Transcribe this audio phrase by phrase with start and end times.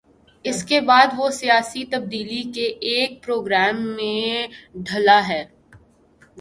[0.45, 2.65] اس کے بعد وہ سیاسی تبدیلی کے
[2.89, 4.47] ایک پروگرام میں
[4.75, 5.43] ڈھلا ہے۔